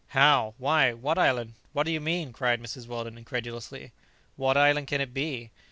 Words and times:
"How? 0.17 0.55
why? 0.57 0.93
what 0.93 1.19
island? 1.19 1.53
what 1.73 1.83
do 1.83 1.91
you 1.91 2.01
mean?" 2.01 2.33
cried 2.33 2.59
Mrs. 2.59 2.87
Weldon 2.87 3.19
incredulously; 3.19 3.91
"what 4.35 4.57
island 4.57 4.87
can 4.87 4.99
it 4.99 5.13
be?" 5.13 5.51